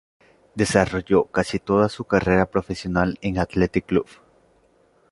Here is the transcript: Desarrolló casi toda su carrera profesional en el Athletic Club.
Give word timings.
Desarrolló 0.55 1.25
casi 1.27 1.59
toda 1.59 1.87
su 1.87 2.05
carrera 2.05 2.47
profesional 2.49 3.19
en 3.21 3.35
el 3.35 3.41
Athletic 3.43 3.85
Club. 3.85 4.07